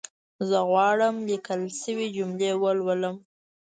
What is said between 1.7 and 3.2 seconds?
شوې جملي ولولم